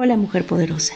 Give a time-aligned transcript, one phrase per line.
[0.00, 0.94] Hola mujer poderosa,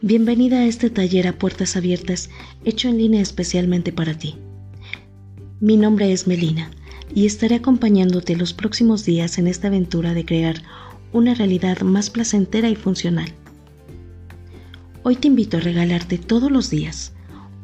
[0.00, 2.28] bienvenida a este taller a puertas abiertas
[2.64, 4.34] hecho en línea especialmente para ti.
[5.60, 6.68] Mi nombre es Melina
[7.14, 10.56] y estaré acompañándote los próximos días en esta aventura de crear
[11.12, 13.32] una realidad más placentera y funcional.
[15.04, 17.12] Hoy te invito a regalarte todos los días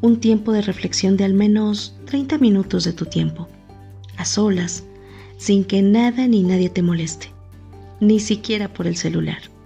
[0.00, 3.48] un tiempo de reflexión de al menos 30 minutos de tu tiempo,
[4.16, 4.84] a solas,
[5.38, 7.32] sin que nada ni nadie te moleste,
[7.98, 9.57] ni siquiera por el celular.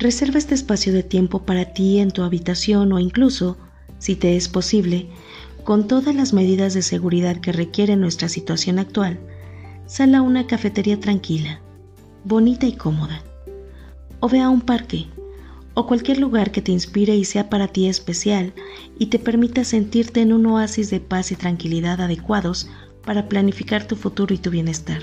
[0.00, 3.58] Reserva este espacio de tiempo para ti en tu habitación o incluso,
[3.98, 5.10] si te es posible,
[5.62, 9.20] con todas las medidas de seguridad que requiere nuestra situación actual,
[9.84, 11.60] sal a una cafetería tranquila,
[12.24, 13.22] bonita y cómoda,
[14.20, 15.06] o ve a un parque,
[15.74, 18.54] o cualquier lugar que te inspire y sea para ti especial
[18.98, 22.70] y te permita sentirte en un oasis de paz y tranquilidad adecuados
[23.04, 25.02] para planificar tu futuro y tu bienestar.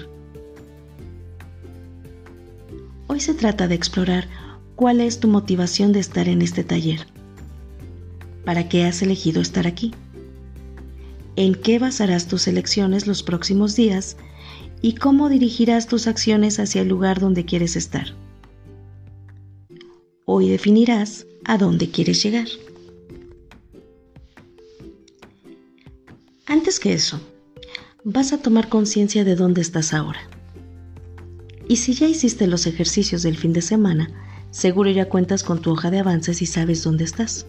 [3.06, 4.47] Hoy se trata de explorar
[4.78, 7.08] ¿Cuál es tu motivación de estar en este taller?
[8.45, 9.92] ¿Para qué has elegido estar aquí?
[11.36, 14.17] ¿En qué basarás tus elecciones los próximos días?
[14.83, 18.14] ¿Y cómo dirigirás tus acciones hacia el lugar donde quieres estar?
[20.25, 22.48] Hoy definirás a dónde quieres llegar.
[26.45, 27.20] Antes que eso,
[28.03, 30.20] vas a tomar conciencia de dónde estás ahora.
[31.67, 35.72] Y si ya hiciste los ejercicios del fin de semana, Seguro ya cuentas con tu
[35.72, 37.45] hoja de avances y sabes dónde estás.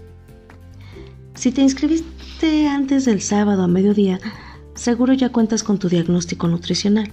[1.35, 4.19] Si te inscribiste antes del sábado a mediodía,
[4.75, 7.13] seguro ya cuentas con tu diagnóstico nutricional.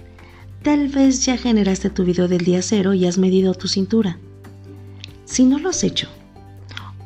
[0.62, 4.18] Tal vez ya generaste tu video del día cero y has medido tu cintura.
[5.24, 6.08] Si no lo has hecho,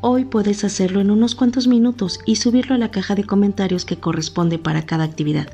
[0.01, 3.99] hoy puedes hacerlo en unos cuantos minutos y subirlo a la caja de comentarios que
[3.99, 5.49] corresponde para cada actividad.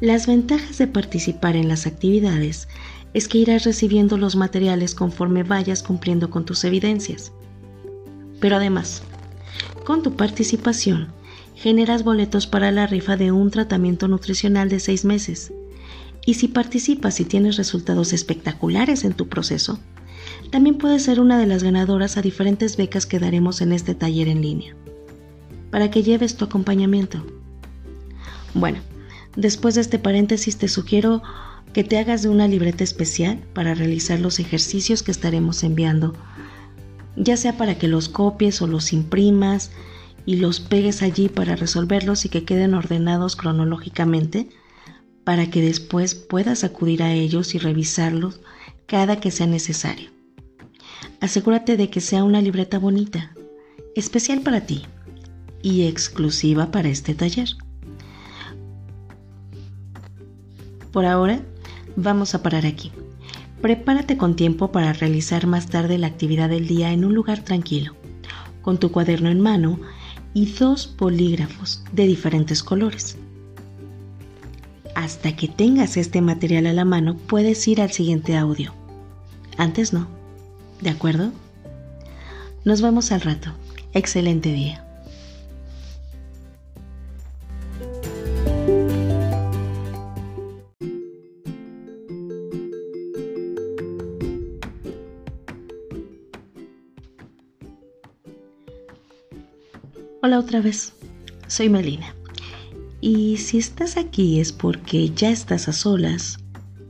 [0.00, 2.68] Las ventajas de participar en las actividades
[3.14, 7.32] es que irás recibiendo los materiales conforme vayas cumpliendo con tus evidencias.
[8.40, 9.02] Pero además,
[9.84, 11.08] con tu participación,
[11.54, 15.52] generas boletos para la rifa de un tratamiento nutricional de seis meses.
[16.24, 19.78] Y si participas y tienes resultados espectaculares en tu proceso,
[20.50, 24.28] también puedes ser una de las ganadoras a diferentes becas que daremos en este taller
[24.28, 24.74] en línea,
[25.70, 27.24] para que lleves tu acompañamiento.
[28.54, 28.78] Bueno,
[29.36, 31.22] después de este paréntesis te sugiero
[31.72, 36.14] que te hagas de una libreta especial para realizar los ejercicios que estaremos enviando,
[37.16, 39.70] ya sea para que los copies o los imprimas
[40.26, 44.48] y los pegues allí para resolverlos y que queden ordenados cronológicamente,
[45.24, 48.40] para que después puedas acudir a ellos y revisarlos
[48.86, 50.10] cada que sea necesario.
[51.20, 53.32] Asegúrate de que sea una libreta bonita,
[53.94, 54.82] especial para ti
[55.62, 57.50] y exclusiva para este taller.
[60.92, 61.42] Por ahora,
[61.96, 62.92] Vamos a parar aquí.
[63.60, 67.94] Prepárate con tiempo para realizar más tarde la actividad del día en un lugar tranquilo,
[68.62, 69.78] con tu cuaderno en mano
[70.32, 73.16] y dos bolígrafos de diferentes colores.
[74.94, 78.72] Hasta que tengas este material a la mano puedes ir al siguiente audio.
[79.58, 80.08] Antes no.
[80.80, 81.32] ¿De acuerdo?
[82.64, 83.50] Nos vemos al rato.
[83.92, 84.89] Excelente día.
[100.22, 100.92] Hola otra vez,
[101.46, 102.14] soy Melina.
[103.00, 106.36] Y si estás aquí es porque ya estás a solas,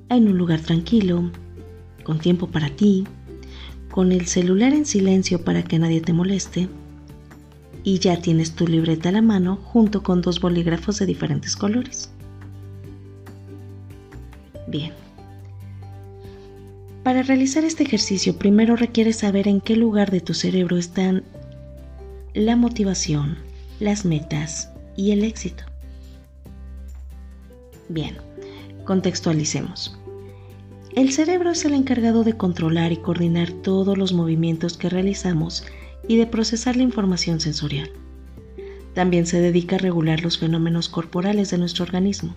[0.08, 1.30] en un lugar tranquilo,
[2.02, 3.04] con tiempo para ti,
[3.88, 6.68] con el celular en silencio para que nadie te moleste,
[7.84, 12.10] y ya tienes tu libreta a la mano junto con dos bolígrafos de diferentes colores.
[14.66, 14.90] Bien.
[17.04, 21.22] Para realizar este ejercicio primero requieres saber en qué lugar de tu cerebro están
[22.34, 23.38] la motivación,
[23.80, 25.64] las metas y el éxito.
[27.88, 28.16] Bien,
[28.84, 29.98] contextualicemos.
[30.94, 35.64] El cerebro es el encargado de controlar y coordinar todos los movimientos que realizamos
[36.06, 37.90] y de procesar la información sensorial.
[38.94, 42.36] También se dedica a regular los fenómenos corporales de nuestro organismo,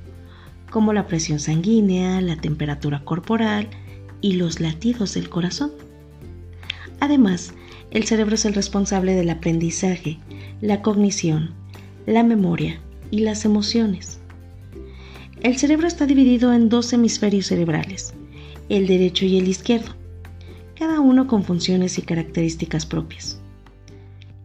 [0.72, 3.70] como la presión sanguínea, la temperatura corporal
[4.22, 5.72] y los latidos del corazón.
[7.00, 7.54] Además,
[7.94, 10.18] el cerebro es el responsable del aprendizaje,
[10.62, 11.54] la cognición,
[12.08, 12.82] la memoria
[13.12, 14.20] y las emociones.
[15.42, 18.16] El cerebro está dividido en dos hemisferios cerebrales,
[18.68, 19.94] el derecho y el izquierdo,
[20.76, 23.40] cada uno con funciones y características propias.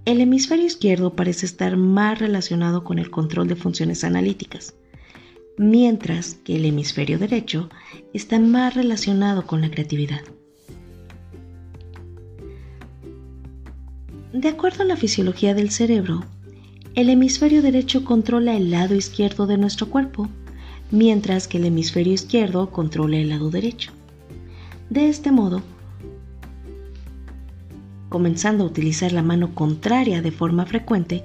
[0.05, 4.75] El hemisferio izquierdo parece estar más relacionado con el control de funciones analíticas,
[5.57, 7.71] mientras que el hemisferio derecho
[8.13, 10.21] está más relacionado con la creatividad.
[14.33, 16.23] De acuerdo a la fisiología del cerebro,
[16.95, 20.29] el hemisferio derecho controla el lado izquierdo de nuestro cuerpo,
[20.91, 23.91] mientras que el hemisferio izquierdo controla el lado derecho.
[24.91, 25.63] De este modo,
[28.11, 31.25] comenzando a utilizar la mano contraria de forma frecuente,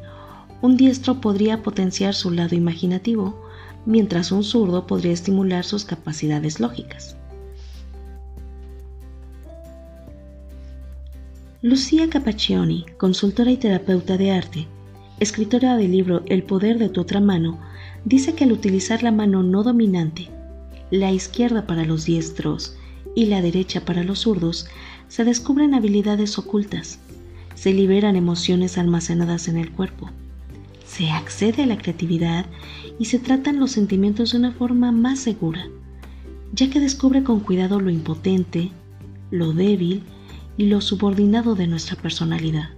[0.62, 3.44] un diestro podría potenciar su lado imaginativo,
[3.86, 7.18] mientras un zurdo podría estimular sus capacidades lógicas.
[11.65, 14.68] Lucía Capaccioni, consultora y terapeuta de arte,
[15.21, 17.57] escritora del libro El poder de tu otra mano,
[18.04, 20.27] dice que al utilizar la mano no dominante,
[20.92, 22.75] la izquierda para los diestros
[23.15, 24.68] y la derecha para los zurdos,
[25.07, 27.00] se descubren habilidades ocultas,
[27.56, 30.09] se liberan emociones almacenadas en el cuerpo,
[30.86, 32.45] se accede a la creatividad
[33.00, 35.66] y se tratan los sentimientos de una forma más segura,
[36.51, 38.71] ya que descubre con cuidado lo impotente,
[39.31, 40.04] lo débil
[40.58, 42.70] y lo subordinado de nuestra personalidad.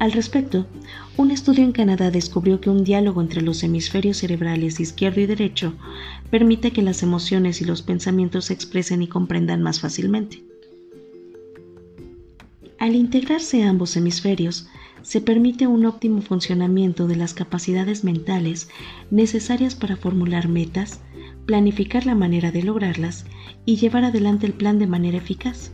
[0.00, 0.66] Al respecto,
[1.18, 5.74] un estudio en Canadá descubrió que un diálogo entre los hemisferios cerebrales izquierdo y derecho
[6.30, 10.42] permite que las emociones y los pensamientos se expresen y comprendan más fácilmente.
[12.78, 14.68] Al integrarse ambos hemisferios,
[15.02, 18.70] se permite un óptimo funcionamiento de las capacidades mentales
[19.10, 21.00] necesarias para formular metas,
[21.44, 23.26] planificar la manera de lograrlas
[23.66, 25.72] y llevar adelante el plan de manera eficaz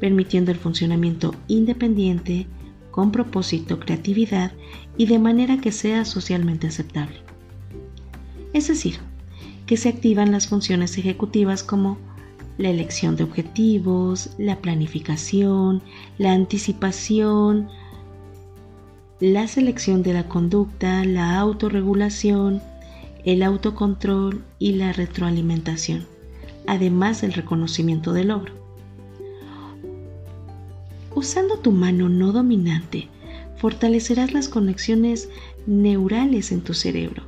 [0.00, 2.46] permitiendo el funcionamiento independiente,
[2.90, 4.52] con propósito, creatividad
[4.96, 7.16] y de manera que sea socialmente aceptable.
[8.52, 8.96] Es decir,
[9.66, 11.98] que se activan las funciones ejecutivas como
[12.58, 15.82] la elección de objetivos, la planificación,
[16.18, 17.68] la anticipación,
[19.20, 22.60] la selección de la conducta, la autorregulación,
[23.24, 26.06] el autocontrol y la retroalimentación,
[26.66, 28.59] además del reconocimiento del logro.
[31.14, 33.08] Usando tu mano no dominante,
[33.56, 35.28] fortalecerás las conexiones
[35.66, 37.24] neurales en tu cerebro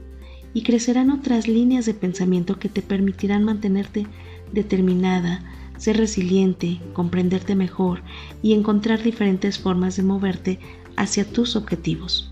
[0.54, 4.06] y crecerán otras líneas de pensamiento que te permitirán mantenerte
[4.52, 5.42] determinada,
[5.78, 8.02] ser resiliente, comprenderte mejor
[8.42, 10.58] y encontrar diferentes formas de moverte
[10.96, 12.30] hacia tus objetivos.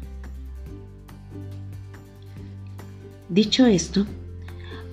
[3.29, 4.07] Dicho esto,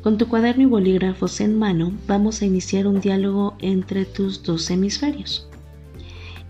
[0.01, 4.69] con tu cuaderno y bolígrafos en mano vamos a iniciar un diálogo entre tus dos
[4.69, 5.46] hemisferios.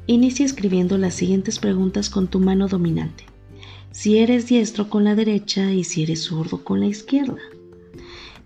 [0.10, 3.26] Inicia escribiendo las siguientes preguntas con tu mano dominante.
[3.92, 7.42] Si eres diestro con la derecha y si eres zurdo con la izquierda.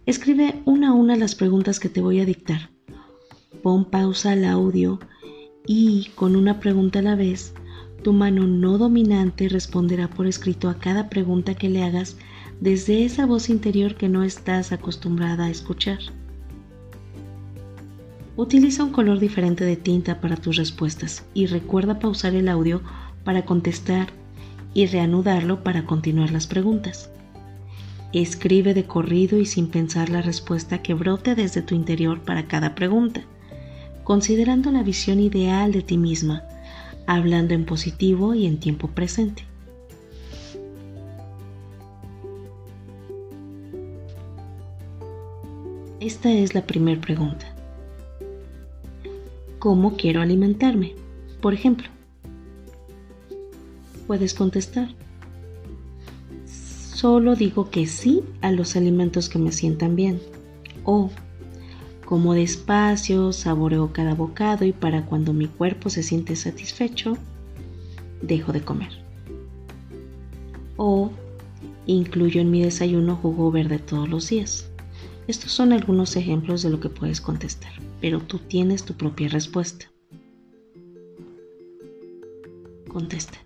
[0.08, 2.72] Escribe una a una las preguntas que te voy a dictar.
[3.62, 5.00] Pon pausa al audio
[5.68, 7.54] y, con una pregunta a la vez,
[8.02, 12.18] tu mano no dominante responderá por escrito a cada pregunta que le hagas
[12.60, 16.00] desde esa voz interior que no estás acostumbrada a escuchar.
[18.42, 22.82] Utiliza un color diferente de tinta para tus respuestas y recuerda pausar el audio
[23.24, 24.08] para contestar
[24.74, 27.12] y reanudarlo para continuar las preguntas.
[28.14, 32.74] Escribe de corrido y sin pensar la respuesta que brote desde tu interior para cada
[32.74, 33.22] pregunta,
[34.04, 36.42] considerando la visión ideal de ti misma,
[37.06, 39.46] hablando en positivo y en tiempo presente.
[46.00, 47.51] Esta es la primera pregunta
[49.62, 50.96] cómo quiero alimentarme.
[51.40, 51.88] Por ejemplo,
[54.08, 54.90] puedes contestar.
[56.46, 60.20] Solo digo que sí a los alimentos que me sientan bien.
[60.84, 61.12] O
[62.06, 67.16] como despacio, saboreo cada bocado y para cuando mi cuerpo se siente satisfecho,
[68.24, 68.92] dejo de comer.
[70.76, 71.12] O
[71.86, 74.72] incluyo en mi desayuno jugo verde todos los días.
[75.28, 79.86] Estos son algunos ejemplos de lo que puedes contestar pero tú tienes tu propia respuesta.
[82.90, 83.38] Contesta.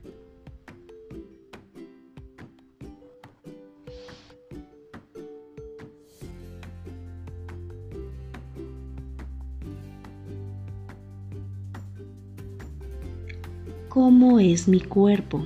[13.90, 15.46] ¿Cómo es mi cuerpo?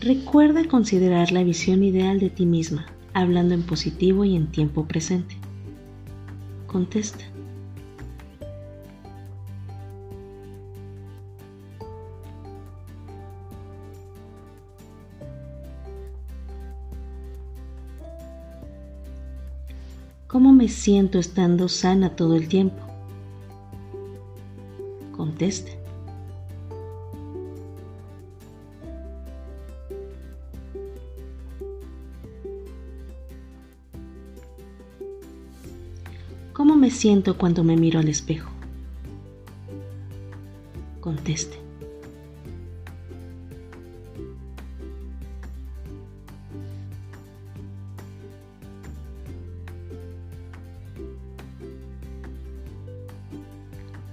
[0.00, 5.36] Recuerda considerar la visión ideal de ti misma, hablando en positivo y en tiempo presente
[6.72, 7.24] contesta.
[20.26, 22.82] ¿Cómo me siento estando sana todo el tiempo?
[25.14, 25.81] Contesta.
[37.02, 38.48] Siento cuando me miro al espejo?
[41.00, 41.58] Conteste.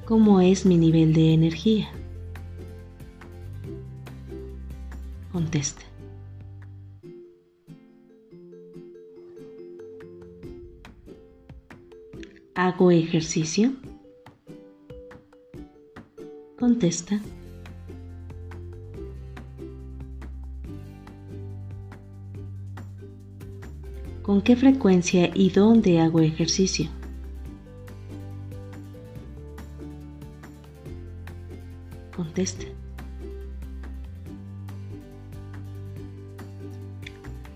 [0.06, 1.92] ¿Cómo es mi nivel de energía?
[5.32, 5.89] Conteste.
[12.62, 13.72] ¿Hago ejercicio?
[16.60, 17.22] Contesta.
[24.24, 26.90] ¿Con qué frecuencia y dónde hago ejercicio?
[32.14, 32.66] Contesta.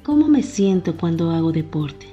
[0.01, 2.12] ¿Cómo me siento cuando hago deporte?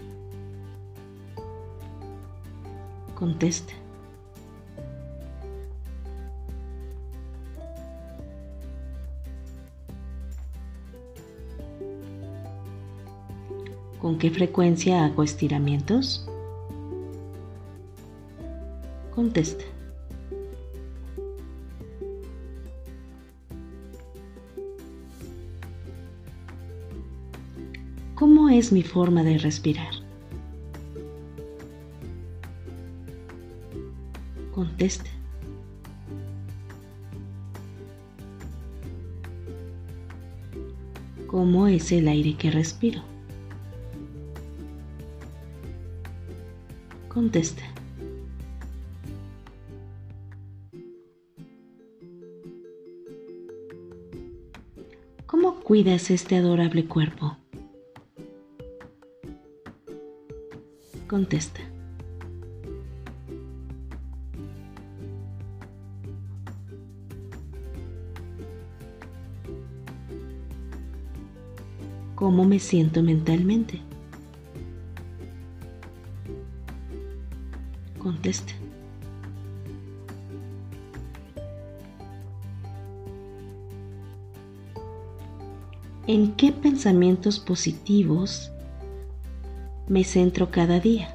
[3.21, 3.75] Contesta.
[14.00, 16.27] ¿Con qué frecuencia hago estiramientos?
[19.15, 19.65] Contesta.
[28.15, 30.00] ¿Cómo es mi forma de respirar?
[34.80, 35.10] Conteste.
[41.26, 43.02] ¿Cómo es el aire que respiro?
[47.08, 47.62] Conteste.
[55.26, 57.37] ¿Cómo cuidas este adorable cuerpo?
[61.06, 61.70] Contesta.
[72.30, 73.80] ¿Cómo me siento mentalmente?
[77.99, 78.52] Conteste.
[86.06, 88.52] ¿En qué pensamientos positivos
[89.88, 91.12] me centro cada día?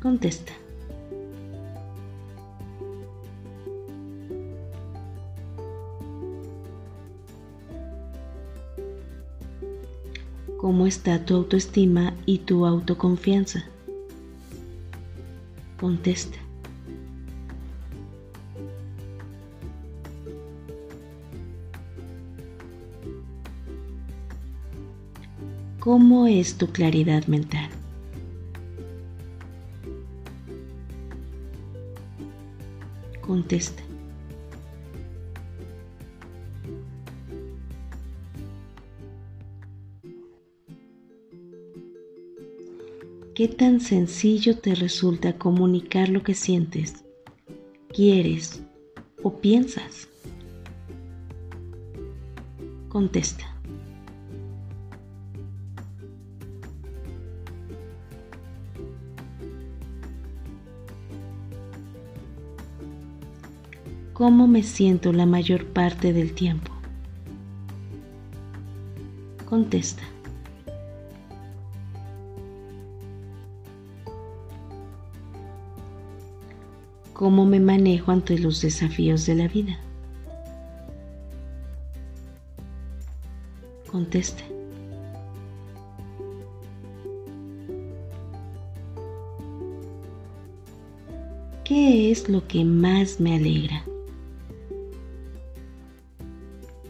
[0.00, 0.52] Contesta.
[10.62, 13.64] ¿Cómo está tu autoestima y tu autoconfianza?
[15.76, 16.38] Contesta.
[25.80, 27.68] ¿Cómo es tu claridad mental?
[33.20, 33.82] Contesta.
[43.42, 47.04] ¿Qué tan sencillo te resulta comunicar lo que sientes,
[47.92, 48.62] quieres
[49.20, 50.08] o piensas?
[52.88, 53.44] Contesta.
[64.12, 66.70] ¿Cómo me siento la mayor parte del tiempo?
[69.46, 70.04] Contesta.
[77.22, 79.78] ¿Cómo me manejo ante los desafíos de la vida?
[83.88, 84.42] Conteste.
[91.62, 93.84] ¿Qué es lo que más me alegra?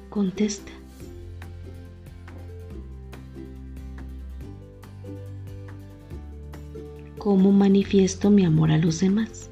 [0.08, 0.72] Contesta.
[7.18, 9.51] ¿Cómo manifiesto mi amor a los demás?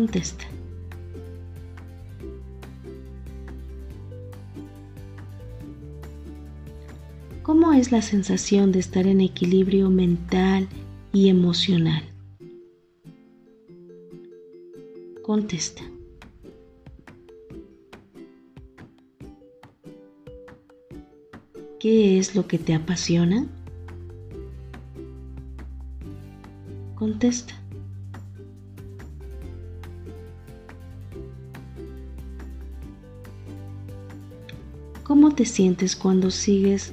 [0.00, 0.46] Contesta.
[7.42, 10.68] ¿Cómo es la sensación de estar en equilibrio mental
[11.12, 12.02] y emocional?
[15.20, 15.82] Contesta.
[21.78, 23.46] ¿Qué es lo que te apasiona?
[26.94, 27.59] Contesta.
[35.40, 36.92] Te sientes cuando sigues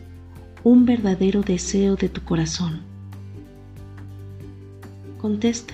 [0.64, 2.80] un verdadero deseo de tu corazón?
[5.18, 5.74] Contesta.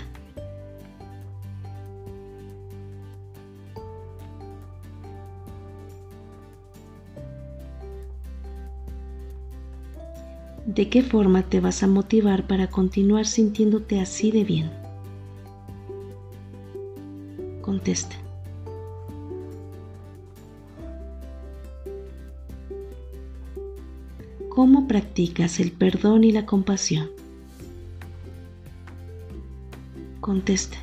[10.65, 14.71] ¿De qué forma te vas a motivar para continuar sintiéndote así de bien?
[17.61, 18.15] Contesta.
[24.55, 27.09] ¿Cómo practicas el perdón y la compasión?
[30.19, 30.77] Contesta.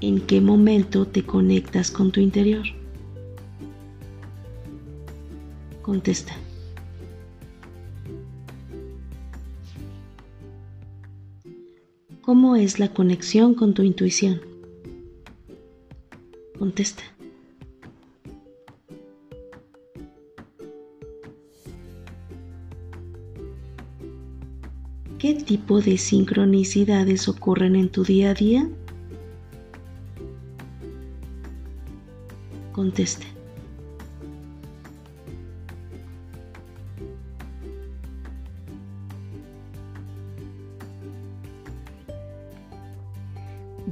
[0.00, 2.66] ¿En qué momento te conectas con tu interior?
[5.82, 6.36] Contesta.
[12.26, 14.40] ¿Cómo es la conexión con tu intuición?
[16.58, 17.04] Contesta.
[25.20, 28.68] ¿Qué tipo de sincronicidades ocurren en tu día a día?
[32.72, 33.35] Conteste.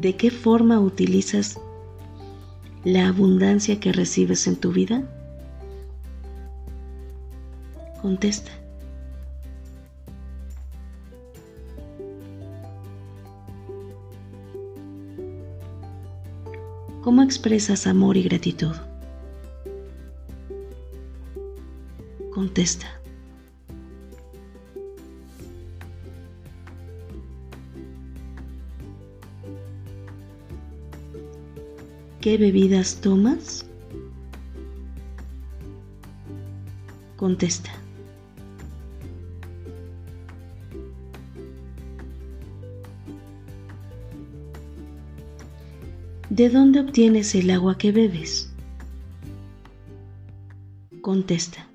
[0.04, 1.58] ¿De qué forma utilizas
[2.84, 5.02] la abundancia que recibes en tu vida?
[8.02, 8.50] Contesta.
[17.00, 18.76] ¿Cómo expresas amor y gratitud?
[22.34, 23.03] Contesta.
[32.24, 33.66] ¿Qué bebidas tomas?
[37.16, 37.70] Contesta.
[46.30, 48.50] ¿De dónde obtienes el agua que bebes?
[51.02, 51.68] Contesta.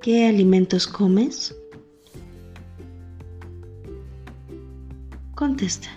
[0.00, 1.56] ¿Qué alimentos comes?
[5.36, 5.88] Contesta.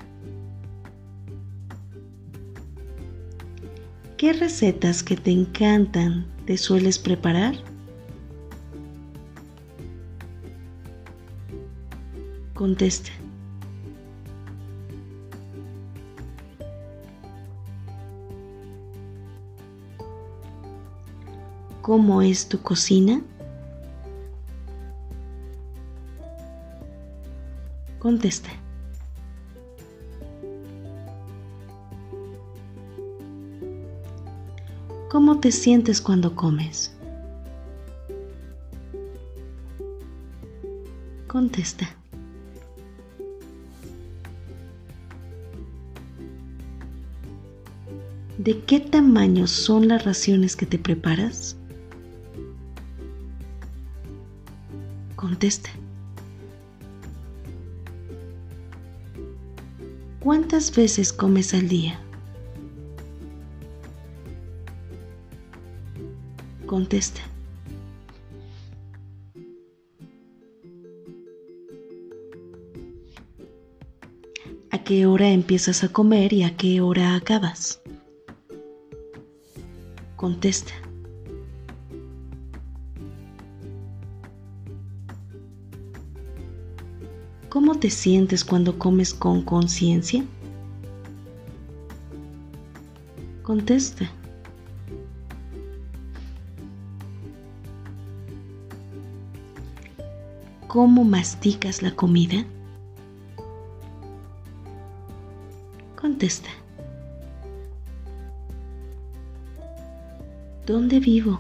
[4.18, 7.56] ¿Qué recetas que te encantan te sueles preparar?
[12.54, 13.12] Contesta.
[21.82, 23.22] ¿Cómo es tu cocina?
[28.00, 28.50] Contesta.
[35.40, 36.92] ¿Cómo te sientes cuando comes?
[41.28, 41.88] Contesta.
[48.38, 51.56] ¿De qué tamaño son las raciones que te preparas?
[55.16, 55.70] Contesta.
[60.20, 61.98] ¿Cuántas veces comes al día?
[66.80, 67.20] Contesta.
[74.72, 77.82] ¿A qué hora empiezas a comer y a qué hora acabas?
[80.16, 80.72] Contesta.
[87.50, 90.24] ¿Cómo te sientes cuando comes con conciencia?
[93.44, 94.10] Contesta.
[100.70, 102.46] Cómo masticas la comida?
[106.00, 106.50] Contesta.
[110.68, 111.40] ¿Dónde vivo?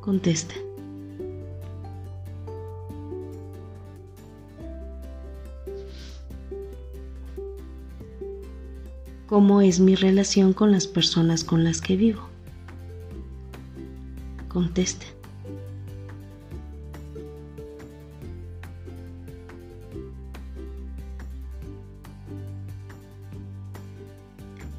[0.00, 0.54] Contesta.
[9.26, 12.27] ¿Cómo es mi relación con las personas con las que vivo?
[14.58, 15.06] contesta.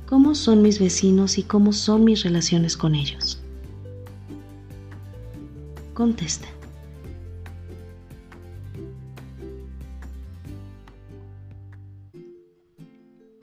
[0.05, 3.41] ¿Cómo son mis vecinos y cómo son mis relaciones con ellos?
[5.93, 6.49] Contesta.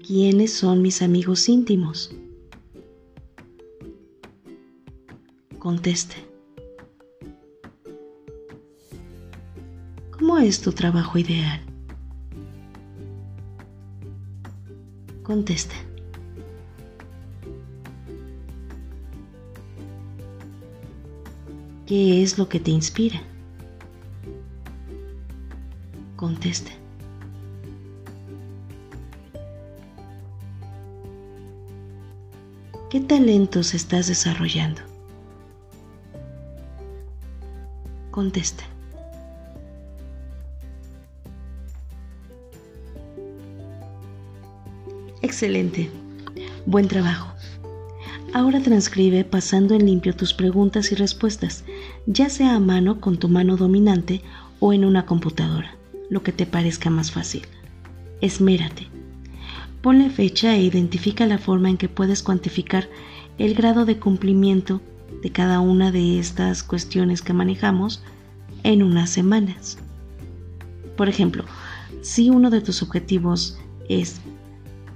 [0.07, 2.11] ¿Quiénes son mis amigos íntimos?
[5.66, 6.14] Conteste.
[10.12, 11.61] ¿Cómo es tu trabajo ideal?
[15.24, 15.74] Conteste.
[21.85, 23.20] ¿Qué es lo que te inspira?
[26.14, 26.70] Conteste.
[32.88, 34.95] ¿Qué talentos estás desarrollando?
[38.16, 38.64] Conteste.
[45.20, 45.90] Excelente.
[46.64, 47.35] Buen trabajo.
[48.33, 51.64] Ahora transcribe pasando en limpio tus preguntas y respuestas,
[52.07, 54.22] ya sea a mano con tu mano dominante
[54.61, 55.76] o en una computadora,
[56.09, 57.42] lo que te parezca más fácil.
[58.22, 58.87] Esmérate.
[59.83, 62.88] Ponle fecha e identifica la forma en que puedes cuantificar
[63.37, 64.81] el grado de cumplimiento
[65.23, 68.03] de cada una de estas cuestiones que manejamos
[68.62, 69.79] en unas semanas.
[70.97, 71.45] Por ejemplo,
[72.03, 74.21] si uno de tus objetivos es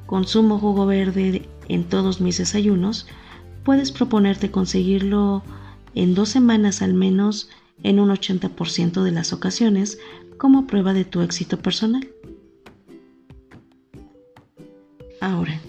[0.06, 3.06] consumo jugo verde en todos mis desayunos,
[3.64, 5.42] puedes proponerte conseguirlo
[5.94, 7.48] en dos semanas al menos
[7.82, 9.98] en un 80% de las ocasiones
[10.36, 12.08] como prueba de tu éxito personal.
[15.20, 15.60] Ahora,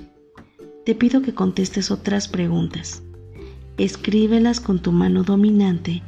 [0.85, 3.03] te pido que contestes otras preguntas.
[3.81, 6.03] Escríbelas con tu mano dominante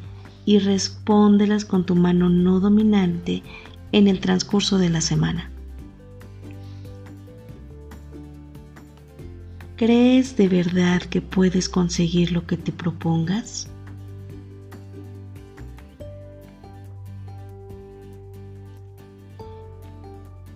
[0.45, 3.41] y respóndelas con tu mano no dominante
[3.91, 5.49] en el transcurso de la semana.
[9.75, 13.67] ¿Crees de verdad que puedes conseguir lo que te propongas?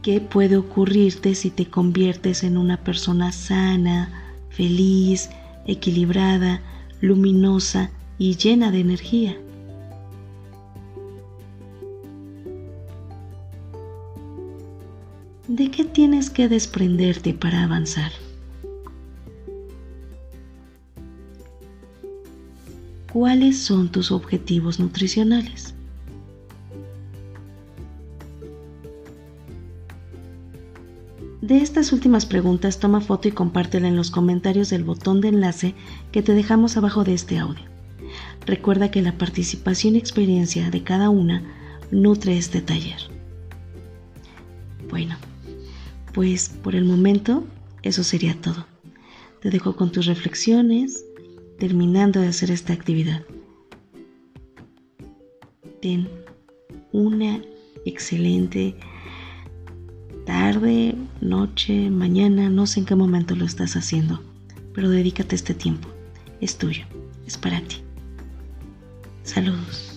[0.03, 4.12] ¿Qué puede ocurrirte si te conviertes en una persona sana,
[4.51, 5.32] feliz,
[5.65, 6.62] equilibrada,
[7.01, 9.38] luminosa y llena de energía?
[15.47, 18.12] ¿De qué tienes que desprenderte para avanzar?
[23.12, 25.77] ¿Cuáles son tus objetivos nutricionales?
[31.47, 35.75] De estas últimas preguntas toma foto y compártela en los comentarios del botón de enlace
[36.12, 37.63] que te dejamos abajo de este audio.
[38.45, 41.41] Recuerda que la participación y experiencia de cada una
[41.89, 42.99] nutre este taller.
[44.89, 45.15] Bueno,
[46.13, 47.45] pues por el momento
[47.81, 48.67] eso sería todo.
[49.41, 51.05] Te dejo con tus reflexiones,
[51.60, 53.23] terminando de hacer esta actividad.
[55.81, 56.10] Ten
[56.91, 57.39] una
[57.86, 58.75] excelente
[60.28, 64.22] tarde, noche, mañana, no sé en qué momento lo estás haciendo,
[64.76, 65.88] pero dedícate este tiempo.
[66.42, 66.86] Es tuyo,
[67.26, 67.78] es para ti.
[69.24, 69.96] Saludos.